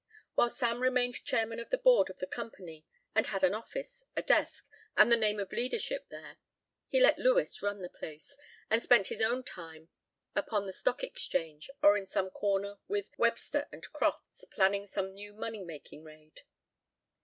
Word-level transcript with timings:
While 0.33 0.49
Sam 0.49 0.79
remained 0.81 1.23
chairman 1.25 1.59
of 1.59 1.69
the 1.69 1.77
board 1.77 2.09
of 2.09 2.17
the 2.17 2.25
company 2.25 2.87
and 3.13 3.27
had 3.27 3.43
an 3.43 3.53
office, 3.53 4.03
a 4.15 4.23
desk, 4.23 4.67
and 4.97 5.11
the 5.11 5.15
name 5.15 5.39
of 5.39 5.51
leadership 5.53 6.07
there, 6.09 6.37
he 6.87 6.99
let 6.99 7.19
Lewis 7.19 7.61
run 7.61 7.83
the 7.83 7.89
place, 7.89 8.35
and 8.67 8.81
spent 8.81 9.09
his 9.09 9.21
own 9.21 9.43
time 9.43 9.89
upon 10.35 10.65
the 10.65 10.73
stock 10.73 11.03
exchange 11.03 11.69
or 11.83 11.99
in 11.99 12.07
some 12.07 12.31
corner 12.31 12.79
with 12.87 13.11
Webster 13.19 13.67
and 13.71 13.83
Crofts 13.93 14.43
planning 14.45 14.87
some 14.87 15.13
new 15.13 15.33
money 15.35 15.63
making 15.63 16.01
raid. 16.03 16.41